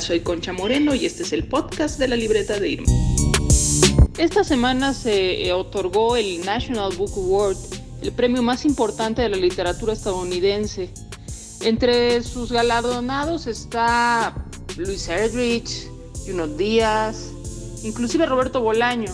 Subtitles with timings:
[0.00, 2.92] Soy Concha Moreno y este es el podcast de la libreta de Irma.
[4.18, 7.56] Esta semana se eh, otorgó el National Book Award,
[8.02, 10.90] el premio más importante de la literatura estadounidense.
[11.62, 14.34] Entre sus galardonados está
[14.76, 15.88] Luis Erdrich,
[16.26, 17.30] Juno Díaz,
[17.82, 19.12] inclusive Roberto Bolaño.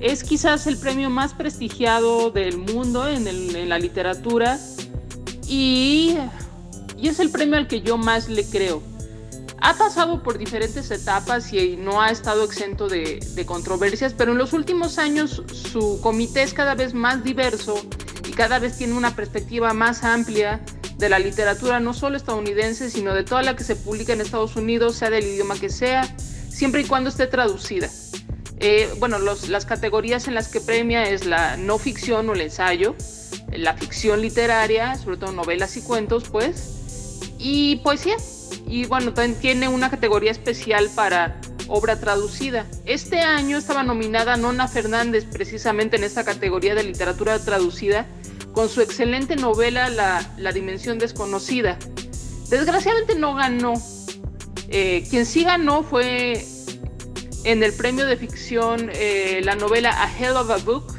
[0.00, 4.58] Es quizás el premio más prestigiado del mundo en, en la literatura
[5.46, 6.16] y,
[6.96, 8.95] y es el premio al que yo más le creo
[9.60, 14.52] ha pasado por diferentes etapas y no ha estado exento de, controversias, pero en los
[14.52, 17.80] últimos años su comité es cada vez más diverso
[18.28, 20.64] y cada vez tiene una perspectiva más amplia
[20.98, 24.56] de la literatura, no solo estadounidense, sino de toda la que se publica en Estados
[24.56, 26.14] Unidos, sea del idioma que sea,
[26.48, 27.88] siempre y cuando esté traducida.
[28.58, 32.94] Eh, bueno, las categorías en las que premia es la no ficción o el ensayo,
[33.52, 36.85] la ficción literaria, sobre todo novelas y cuentos, pues,
[37.48, 38.16] y poesía
[38.66, 42.66] y bueno, también tiene una categoría especial para obra traducida.
[42.84, 48.04] Este año estaba nominada Nona Fernández precisamente en esta categoría de literatura traducida
[48.52, 51.78] con su excelente novela La, Dimensión Desconocida.
[52.48, 53.74] Desgraciadamente no ganó.
[54.68, 56.44] Eh, quien sí ganó fue
[57.44, 60.94] en el premio de ficción eh, la novela A Hell of a Book,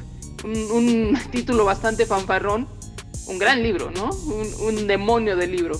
[0.46, 2.70] un, título bastante fanfarrón,
[3.28, 4.12] un gran libro, ¿no?
[4.12, 5.78] Un, un demonio de libro.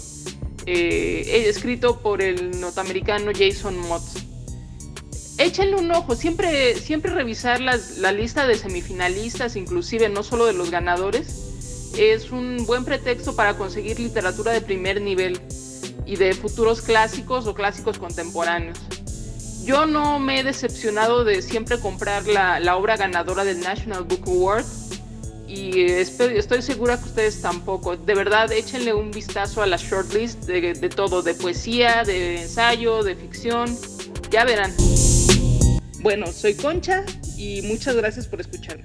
[0.70, 4.04] Eh, escrito por el norteamericano Jason Mott.
[5.38, 10.70] Échenle un ojo, siempre, siempre revisar la lista de semifinalistas, inclusive no solo de los
[10.70, 15.40] ganadores, es un buen pretexto para conseguir literatura de primer nivel
[16.06, 18.78] y de futuros clásicos o clásicos contemporáneos.
[19.64, 24.66] Yo no me he decepcionado de siempre comprar la obra ganadora del National Book Award
[25.48, 27.96] y estoy segura que ustedes tampoco.
[27.96, 33.04] De verdad, échenle un vistazo a la shortlist de, de todo, de poesía, de ensayo,
[33.04, 33.78] de ficción.
[34.30, 34.74] Ya verán.
[36.02, 37.04] Bueno, soy Concha
[37.38, 38.84] y muchas gracias por escucharme.